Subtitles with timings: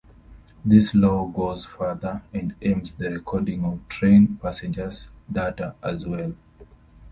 [0.65, 6.33] This law goes further and aims the recording of train passengers' data as well.